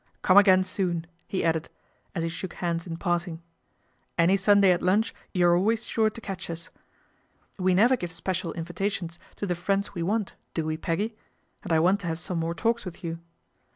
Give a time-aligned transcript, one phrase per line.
[0.23, 1.43] Come again soon," 1.
[1.43, 1.69] added
[2.15, 3.39] as he shook hands in parting.
[4.17, 6.69] "AnySu: day at lunch you are always sure to catch us.
[6.69, 10.01] V LADY PEGGY MAKES A FRIEND 259 never give special invitations to the friends we
[10.01, 11.15] want, do we, Peggy?
[11.61, 13.19] and I want to have some more talks with you."